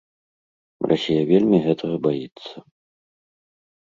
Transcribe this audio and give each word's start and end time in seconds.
Расія 0.91 1.21
вельмі 1.31 1.57
гэтага 1.65 1.95
баіцца. 2.05 2.55